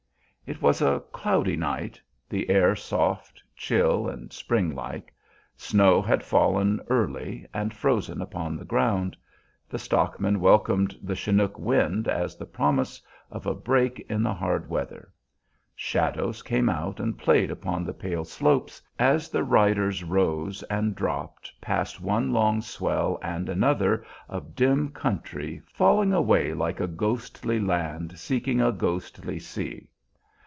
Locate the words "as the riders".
18.99-20.03